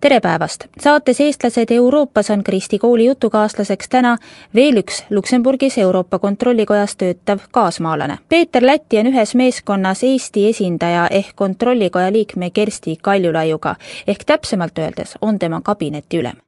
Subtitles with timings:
[0.00, 0.64] tere päevast!
[0.80, 4.16] saates Eestlased Euroopas on Kristi Kooli jutukaaslaseks täna
[4.54, 8.18] veel üks Luksemburgis Euroopa Kontrollikojas töötav kaasmaalane.
[8.28, 13.74] Peeter Lätti on ühes meeskonnas Eesti esindaja ehk Kontrollikoja liikme Kersti Kaljulaiuga
[14.06, 16.40] ehk täpsemalt öeldes on tema kabineti ülem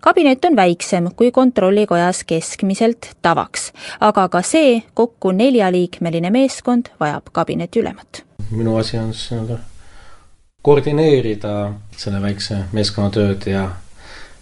[0.00, 7.80] kabinet on väiksem kui Kontrollikojas keskmiselt tavaks, aga ka see kokku neljaliikmeline meeskond vajab kabineti
[7.80, 8.22] ülemat.
[8.50, 9.75] minu asi on siis nii-öelda
[10.66, 11.54] koordineerida
[11.96, 13.68] selle väikse meeskonna tööd ja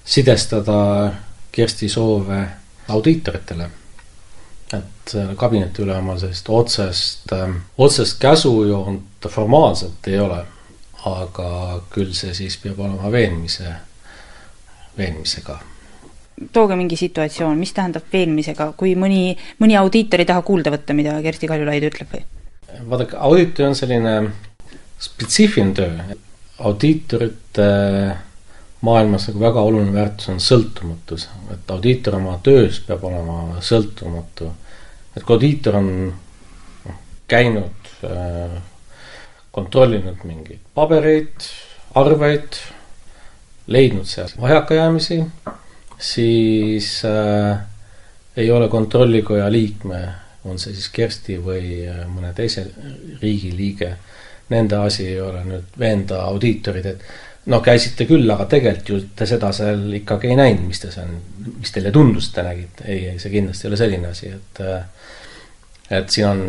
[0.05, 0.79] sidestada
[1.55, 2.41] Kersti soove
[2.89, 3.71] audiitoritele.
[4.75, 7.31] et kabineti üle oma sellist otsest,
[7.79, 10.41] otsest käsujoont formaalselt ei ole,
[11.07, 11.51] aga
[11.93, 13.75] küll see siis peab olema veenmise,
[14.99, 15.61] veenmisega
[16.53, 21.15] tooge mingi situatsioon, mis tähendab veenmisega, kui mõni, mõni audiitor ei taha kuulda võtta, mida
[21.23, 22.25] Kersti Kaljulaid ütleb või?
[22.91, 24.17] vaadake, audiitor on selline
[25.05, 26.21] spetsiifiline töö.
[26.59, 27.65] audiitorite
[28.85, 34.51] maailmas nagu väga oluline väärtus on sõltumatus, et audiitor oma töös peab olema sõltumatu.
[35.17, 38.57] et kui audiitor on noh, käinud äh,,
[39.55, 41.47] kontrollinud mingeid pabereid,
[41.95, 42.59] arveid,
[43.67, 45.21] leidnud seal vajakajäämisi,
[45.99, 47.63] siis äh,
[48.37, 50.03] ei ole kontrollikoja liikme,
[50.45, 52.69] on see siis Kersti või äh, mõne teise
[53.23, 57.05] riigi liige äh,, nende asi ei ole nüüd veenda audiitorid, et
[57.47, 61.13] no käisite küll, aga tegelikult ju te seda seal ikkagi ei näinud, mis te seal,
[61.45, 62.89] mis teile tundus, et te nägite.
[62.89, 64.63] ei, ei, see kindlasti ei ole selline asi, et,
[65.99, 66.43] et siin on,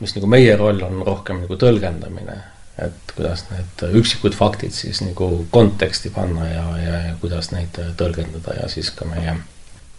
[0.00, 2.38] mis nagu meie roll on rohkem nagu tõlgendamine,
[2.82, 8.58] et kuidas need üksikud faktid siis nagu konteksti panna ja, ja, ja kuidas neid tõlgendada
[8.58, 9.38] ja siis ka meie,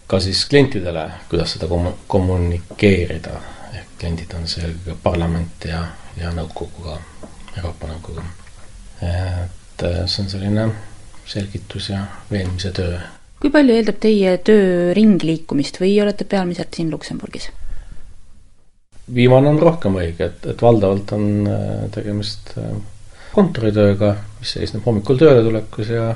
[0.06, 1.70] ka siis klientidele, kuidas seda
[2.06, 3.40] kommunikeerida.
[3.72, 4.70] ehk kliendid on see
[5.02, 5.82] parlament ja
[6.20, 6.98] ja nõukoguga,
[7.56, 8.24] Euroopa Nõukoguga.
[9.02, 10.66] et äh, see on selline
[11.28, 12.98] selgitus ja veenmise töö.
[13.40, 17.50] kui palju eeldab teie töö ringliikumist või olete peamiselt siin Luksemburgis?
[19.14, 22.72] viimane on rohkem õige, et, et valdavalt on äh, tegemist äh,
[23.34, 26.08] kontoritööga, mis seisneb hommikul tööle tulekus ja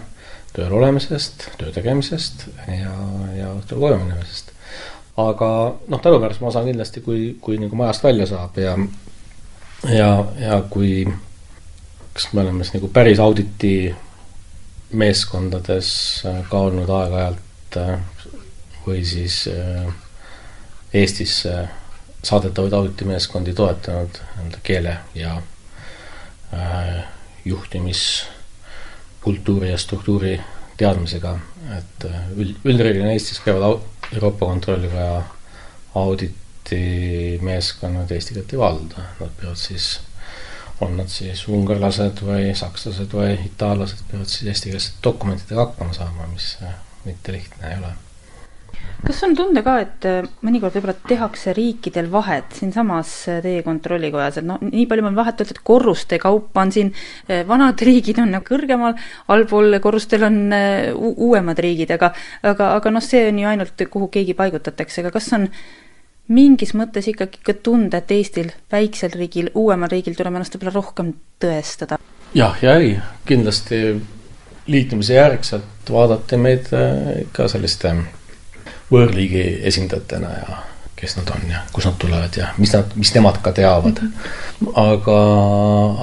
[0.52, 2.96] tööl olemisest, töö tegemisest ja,
[3.36, 4.52] ja õhtul koju minemisest.
[5.22, 5.48] aga
[5.92, 8.76] noh, tänuväärsus ma saan kindlasti, kui, kui nagu majast välja saab ja
[9.88, 11.08] ja, ja kui,
[12.12, 13.94] kas me oleme siis nagu päris auditi
[14.92, 17.98] meeskondades äh, ka olnud aeg-ajalt äh,
[18.86, 19.86] või siis äh,
[20.92, 21.46] Eestis
[22.22, 25.42] saadetavaid auditimeeskondi toetanud nii-öelda keele ja
[27.44, 30.40] juhtimiskultuuri ja struktuuri
[30.76, 31.38] teadmisega,
[31.78, 32.04] et
[32.36, 33.80] üld, üldreeglina Eestis käivad
[34.12, 35.22] Euroopa Kontrollikoja
[35.94, 40.00] audit baltimeeskonnad eesti keelt ei valda, nad peavad siis,
[40.80, 46.56] on nad siis ungarlased või sakslased või itaallased, peavad siis eestikeelsete dokumentidega hakkama saama, mis
[47.04, 47.92] mitte lihtne ei ole.
[49.02, 54.38] Kas on tunda ka, et äh, mõnikord võib-olla tehakse riikidel vahet siinsamas äh, teie kontrollikojas,
[54.38, 56.92] et noh, nii palju on vahet öeldud, korruste kaupa on siin,
[57.26, 58.94] äh, vanad riigid on nagu kõrgemal,
[59.34, 60.38] allpool korrustel on
[60.94, 62.12] uuemad riigid, aga
[62.46, 65.50] aga, aga noh, see on ju ainult, kuhu keegi paigutatakse, aga kas on
[66.28, 71.14] mingis mõttes ikkagi ka tunda, et Eestil, väiksel riigil, uuemal riigil tuleb ennast võib-olla rohkem
[71.42, 71.98] tõestada?
[72.34, 72.96] jah ja ei,
[73.28, 73.82] kindlasti
[74.66, 77.94] liitumise järgselt vaadati meid äh, ka selliste
[78.92, 80.60] võõrliigi esindajatena ja
[81.02, 83.98] kes nad on ja kust nad tulevad ja mis nad, mis nemad ka teavad.
[84.78, 85.18] aga,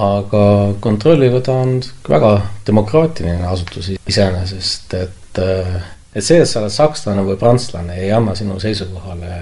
[0.06, 0.42] aga
[0.80, 1.78] Kontrollikoda on
[2.08, 2.34] väga
[2.66, 5.80] demokraatiline asutus iseenesest, et äh,
[6.14, 9.32] et see, et sa oled sakslane või prantslane, ei anna sinu seisukohale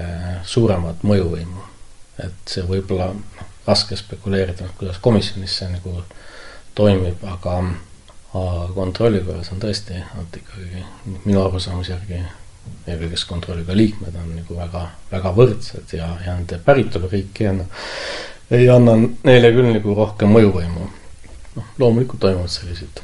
[0.45, 1.67] suuremat mõjuvõimu.
[2.19, 6.01] et see võib-olla noh, raske spekuleerida, kuidas komisjonis see nagu
[6.75, 7.61] toimib, aga
[8.75, 10.83] kontrollikojas on tõesti, nad ikkagi
[11.25, 12.19] minu arusaamise järgi
[12.87, 17.65] eelkõige kes kontrollikoja liikmed on nagu väga, väga võrdsed ja, ja nende päritoluriik ei anna,
[18.51, 20.89] ei anna neile küll nagu rohkem mõjuvõimu.
[21.55, 23.01] noh, loomulikult toimuvad sellised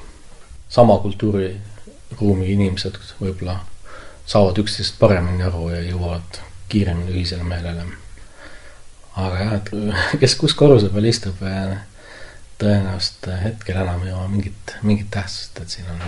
[0.70, 1.56] sama kultuuri
[2.20, 3.60] ruumi inimesed võib-olla
[4.26, 7.86] saavad üksteisest paremini aru ja jõuavad kiiremini ühisele meelele.
[9.16, 9.74] aga jah, et
[10.22, 11.42] kes kus korruse peal istub,
[12.60, 16.02] tõenäoliselt hetkel enam ei oma mingit, mingit tähtsust, et siin on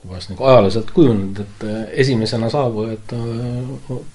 [0.00, 1.64] kuidas nagu ajalooliselt kujunenud, et
[2.04, 3.12] esimesena saabujad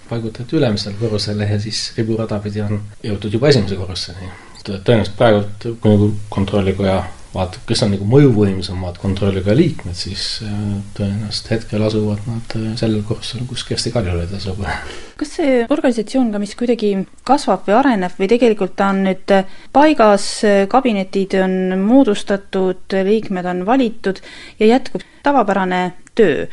[0.10, 4.32] paigutati ülemisele korrusele ja siis riburada pidi on jõutud juba esimese korruseni.
[4.66, 7.04] tõenäoliselt praegult, kui nagu kontrollikoja
[7.36, 10.54] vaatab, kes on nagu mõjuvõimsamad kontrollikoja liikmed, siis äh,
[10.98, 14.62] tõenäoliselt hetkel asuvad nad äh, sellel kursusel, kus Kersti Kaljulaid asub.
[15.20, 16.94] kas see organisatsioon ka, mis kuidagi
[17.28, 19.36] kasvab või areneb või tegelikult ta on nüüd
[19.76, 20.30] paigas,
[20.72, 24.24] kabinetid on moodustatud, liikmed on valitud
[24.60, 25.82] ja jätkub tavapärane
[26.16, 26.48] töö?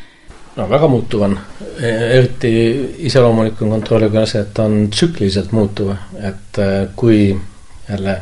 [0.57, 1.39] no väga muutuv on,
[1.81, 2.51] e, eriti
[3.09, 7.33] iseloomulik on kontrollikoja see, et ta on tsükliliselt muutuv, et äh, kui
[7.89, 8.19] jälle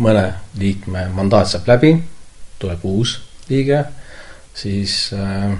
[0.00, 0.24] mõne
[0.58, 1.94] liikme mandaat saab läbi,
[2.60, 3.18] tuleb uus
[3.50, 3.84] liige,
[4.54, 5.52] siis äh,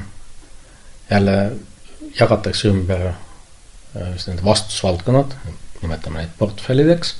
[1.11, 1.37] jälle
[2.19, 5.37] jagatakse ümber äh, just need vastutusvaldkonnad,
[5.83, 7.15] nimetame neid portfellideks.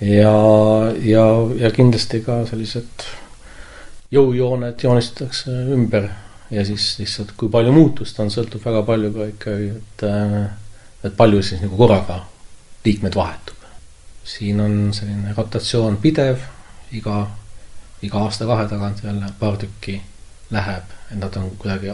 [0.00, 0.34] ja,
[1.02, 1.26] ja,
[1.60, 3.06] ja kindlasti ka sellised
[4.10, 6.08] jõujooned joonistatakse ümber
[6.50, 10.42] ja siis lihtsalt, kui palju muutust on, sõltub väga palju ka ikkagi, et, äh,
[11.04, 12.22] et palju siis nagu korraga
[12.84, 13.59] liikmed vahetub
[14.30, 16.44] siin on selline rotatsioon pidev,
[16.92, 17.26] iga,
[18.02, 20.00] iga aasta-kahe tagant jälle paar tükki
[20.50, 21.92] läheb, et nad on kuidagi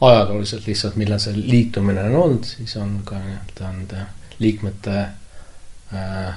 [0.00, 4.06] ajalooliselt lihtsalt, millal see liitumine on olnud, siis on ka nii-öelda nende
[4.42, 6.32] liikmete äh,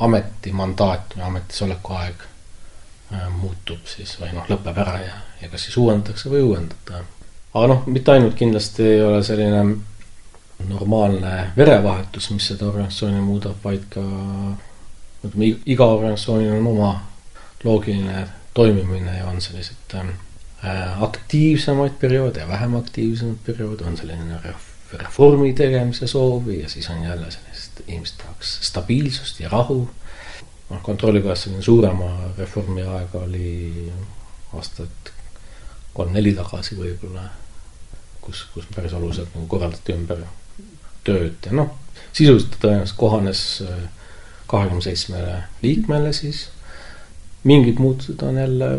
[0.00, 5.76] ametimandaat või ametisoleku aeg äh, muutub siis või noh, lõpeb ära ja, ja kas siis
[5.80, 7.04] uuendatakse või ei uuendata.
[7.54, 9.64] aga noh, mitte ainult kindlasti ei ole selline
[10.68, 14.02] normaalne verevahetus, mis seda organisatsiooni muudab, vaid ka
[15.24, 16.90] ütleme, iga organisatsioonil on oma
[17.64, 24.40] loogiline toimimine ja on sellised äh, aktiivsemaid perioode ja vähem aktiivsemaid perioode, on selline
[24.92, 29.90] reformi tegemise soovi ja siis on jälle sellist, inimesed tahaks stabiilsust ja rahu.
[30.70, 33.92] noh, kontrollikojas selline suurema reformi aeg oli
[34.54, 35.12] aastat
[35.94, 37.24] kolm-neli tagasi võib-olla,
[38.20, 40.22] kus, kus päris oluliselt nagu korraldati ümber
[41.04, 41.74] tööd ja noh,
[42.12, 43.88] sisuliselt tõenäoliselt kohanes äh,
[44.50, 46.48] kahekümne seitsmele liikmele siis.
[47.44, 48.70] mingid muutused on jälle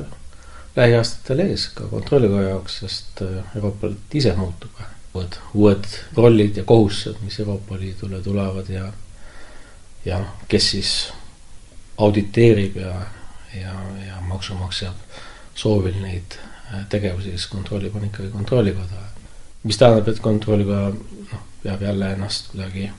[0.75, 4.81] lähiaastatel ees ka kontrollikoja jaoks, sest äh, Euroopa Liit ise muutub.
[5.13, 8.85] uued, uued rollid ja kohustused, mis Euroopa Liidule tulevad ja,
[10.05, 10.91] ja noh, kes siis
[11.97, 12.93] auditeerib ja,
[13.61, 13.73] ja,
[14.07, 14.93] ja maksumaksja
[15.55, 19.07] soovil neid äh, tegevusi siis kontrollib, on ikkagi kontrollikoda.
[19.63, 20.89] mis tähendab, et kontrollikoja
[21.31, 22.91] noh, peab jälle ennast kuidagi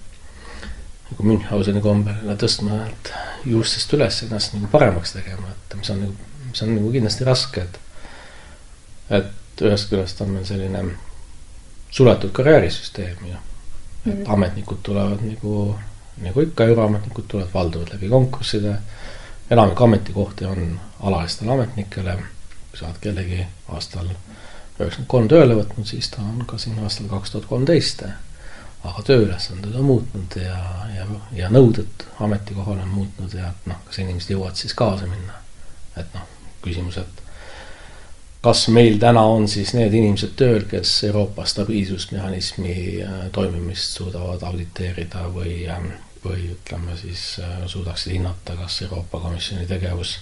[1.12, 3.12] nagu Münchhauseni kombel tõstma, et
[3.49, 7.67] juustest üles ennast nagu paremaks tegema, et mis on nagu, mis on nagu kindlasti raske,
[7.69, 7.81] et
[9.12, 10.82] et ühest küljest on meil selline
[11.93, 13.41] suletud karjäärisüsteem ju,
[14.06, 14.23] et mm.
[14.32, 15.75] ametnikud tulevad nagu,
[16.25, 18.76] nagu ikka, euroametnikud tulevad, valduvad läbi konkursside,
[19.50, 22.17] enamik ametikohti on alalistele ametnikele,
[22.70, 27.11] kui sa oled kellegi aastal üheksakümmend kolm tööle võtnud, siis ta on ka siin aastal
[27.12, 28.06] kaks tuhat kolmteist
[28.82, 30.58] aga tööülesanded on muutnud ja,
[30.96, 31.06] ja,
[31.37, 35.38] ja nõuded ametikohal on muutnud ja noh, kas inimesed jõuavad siis kaasa minna.
[35.96, 36.26] et noh,
[36.64, 37.23] küsimus, et
[38.43, 42.75] kas meil täna on siis need inimesed tööl, kes Euroopa stabiilsusmehhanismi
[43.05, 45.84] äh, toimimist suudavad auditeerida või, äh,
[46.25, 50.17] või ütleme siis äh, suudaksid hinnata, kas Euroopa Komisjoni tegevus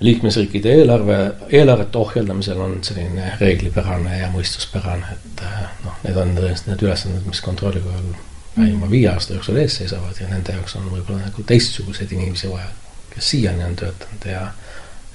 [0.00, 6.70] liikmesriikide eelarve, eelarvete ohjeldamisel on selline reeglipärane ja mõistuspärane, et eh, noh, need on tõesti
[6.70, 8.10] need ülesanded, mis kontrollikojal
[8.56, 12.68] lähima viie aasta jooksul ees seisavad ja nende jaoks on võib-olla nagu teistsuguseid inimesi vaja,
[13.14, 14.46] kes siiani on töötanud ja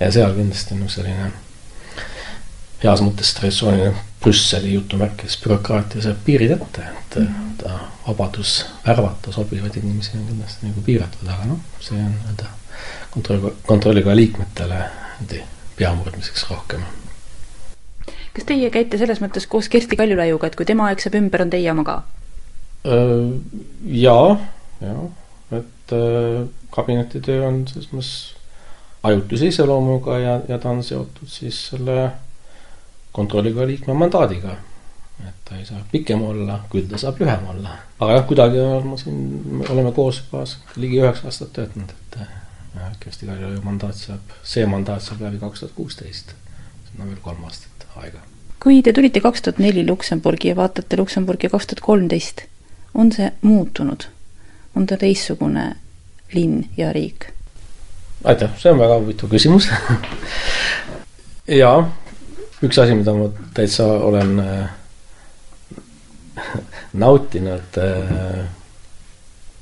[0.02, 1.30] ja seal kindlasti noh, selline
[2.82, 7.18] heas mõttes traditsiooniline Brüsseli jutumärkides bürokraatia seab piirid ette, et
[7.62, 12.50] ta vabadus värvata sobivaid inimesi on kindlasti nagu piiratud, aga noh, see on nii-öelda
[13.12, 14.82] kontrolli, kontrollikoja liikmetele
[15.78, 16.84] pea murdmiseks rohkem.
[18.34, 21.54] kas teie käite selles mõttes koos Kersti Kaljulaiuga, et kui tema aeg saab ümber, on
[21.54, 22.02] teie oma ka?
[24.02, 24.38] jaa,
[24.82, 25.08] jaa,
[25.58, 25.96] et
[26.72, 28.12] kabinetitöö on selles mõttes
[29.04, 32.12] ajutise iseloomuga ja, ja ta on seotud siis selle
[33.12, 34.58] kontrollikoja liikme mandaadiga.
[35.22, 37.76] et ta ei saa pikem olla, küll ta saab lühem olla.
[38.00, 40.46] aga jah, kuidagi oleme siin, oleme koos juba
[40.76, 42.18] ligi üheksa aastat töötanud, et
[43.00, 46.34] Kersti Kaljulaidi mandaat saab, see mandaat saab läbi kaks tuhat kuusteist.
[46.88, 48.20] see on veel kolm aastat aega.
[48.64, 52.46] kui te tulite kaks tuhat neli Luksemburgi ja vaatate Luksemburgi kaks tuhat kolmteist,
[52.94, 54.08] on see muutunud?
[54.76, 55.76] on ta teistsugune
[56.34, 57.28] linn ja riik?
[58.24, 59.68] aitäh, see on väga huvitav küsimus
[61.62, 61.90] jaa,
[62.64, 64.70] üks asi, mida ma täitsa olen äh,
[67.04, 68.46] nautinud äh,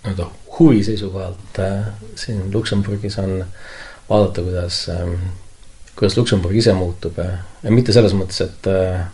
[0.03, 1.85] nii-öelda huvi seisukohalt äh,
[2.15, 3.45] siin Luksemburgis on
[4.09, 5.13] vaadata, kuidas äh,,
[5.95, 7.29] kuidas Luksemburg ise muutub ja,
[7.63, 9.07] ja mitte selles mõttes, et äh,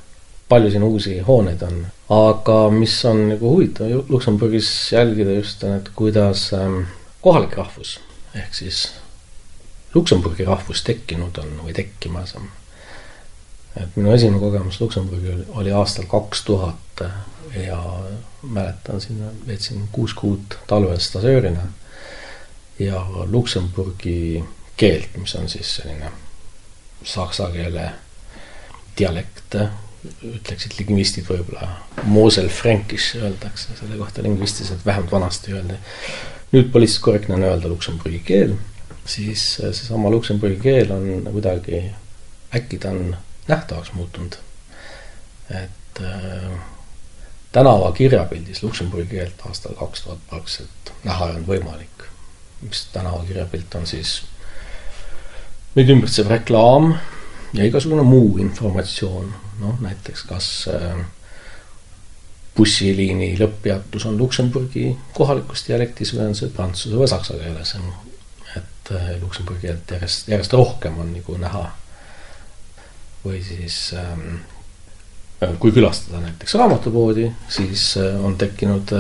[0.50, 1.80] palju siin uusi hooneid on,
[2.14, 6.70] aga mis on nagu huvitav Luksemburgis jälgida just, et kuidas äh,
[7.22, 7.98] kohalik rahvus
[8.36, 8.86] ehk siis
[9.96, 12.50] Luksemburgi rahvus tekkinud on või tekkimas on.
[13.76, 16.85] et minu esimene kogemus Luksemburgil oli aastal kaks tuhat
[17.56, 17.80] ja
[18.42, 21.68] mäletan sinna, veetsin kuus kuud talvel stažöörina
[22.80, 24.44] ja Luksemburgi
[24.78, 26.12] keelt, mis on siis selline
[27.04, 27.90] saksa keele
[28.98, 29.56] dialekt,
[30.26, 31.70] ütleksid lingvistid võib-olla,
[32.04, 35.80] Mosel Frankish öeldakse selle kohta lingvistiliselt, vähemalt vanasti öeldi.
[36.52, 38.54] nüüd poliitiliselt korrektne on öelda luksemburgi keel,
[39.06, 41.82] siis seesama luksemburgi keel on kuidagi,
[42.56, 43.16] äkki ta on
[43.48, 44.38] nähtavaks muutunud.
[45.50, 46.75] et äh,
[47.56, 52.08] tänava kirjapildis Luksemburgi keelt aastal kaks tuhat praktiliselt näha ei olnud võimalik.
[52.62, 54.22] mis tänava kirjapilt on siis,
[55.76, 56.96] meid ümbritsev reklaam
[57.54, 61.04] ja igasugune muu informatsioon, noh näiteks kas äh,
[62.58, 67.76] bussiliini lõpppeatus on Luksemburgi kohalikus dialektis või on see prantsuse või saksa keeles.
[68.56, 71.70] et äh, Luksemburgi keelt järjest, järjest rohkem on nagu näha.
[73.26, 74.44] või siis ähm,
[75.60, 78.94] kui külastada näiteks raamatupoodi, siis äh, on tekkinud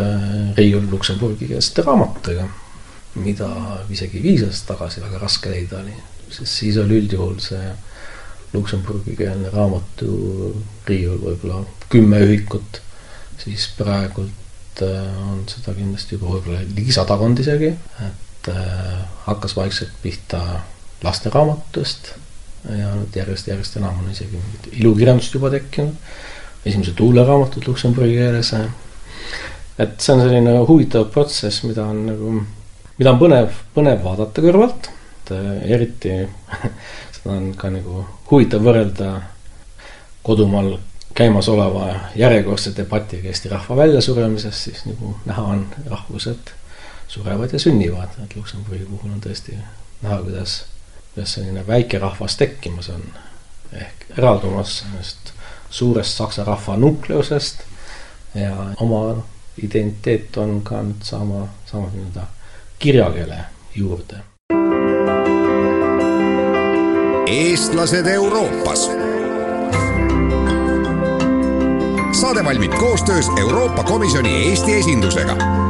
[0.57, 2.47] riiul Luksemburgi keelsete raamatutega,
[3.23, 3.49] mida
[3.89, 5.95] isegi viis aastat tagasi väga raske leida oli,
[6.29, 7.69] sest siis oli üldjuhul see
[8.55, 11.61] luksemburgikeelne raamaturiiul võib-olla
[11.91, 12.81] kümme ühikut,
[13.41, 17.71] siis praegult äh, on seda kindlasti juba võib-olla ligi sadakond isegi,
[18.07, 20.41] et äh, hakkas vaikselt pihta
[21.03, 22.13] lasteraamatutest
[22.69, 25.95] ja nüüd järjest-järjest enam on isegi mingit ilukirjandust juba tekkinud,
[26.65, 28.51] esimesed luuleraamatud luksemburgi keeles,
[29.77, 32.33] et see on selline huvitav protsess, mida on nagu,
[32.97, 34.89] mida on põnev, põnev vaadata kõrvalt,
[35.21, 36.17] et äh, eriti
[37.35, 39.13] on ka nagu huvitav võrrelda
[40.25, 40.75] kodumaal
[41.15, 46.51] käimasoleva järjekordse debatiga Eesti rahva väljasuremisest, siis nagu näha on, rahvused
[47.07, 49.55] surevad ja sünnivad, et Luksemburgi puhul on tõesti
[50.01, 50.63] näha, kuidas,
[51.15, 53.03] kuidas selline väike rahvas tekkimas on.
[53.73, 55.31] ehk eraldumas sellest
[55.69, 57.59] suurest saksa rahva nukleusest
[58.35, 59.23] ja oma
[59.63, 62.27] identiteet on ka nüüd saama, saama nii-öelda
[62.79, 63.39] kirjakeele
[63.75, 64.15] juurde
[67.27, 68.89] eestlased Euroopas.
[72.11, 75.64] saade valmib koostöös Euroopa Komisjoni Eesti esindusega